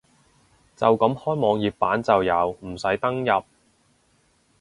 [0.75, 3.43] 就咁開網頁版就有，唔使登入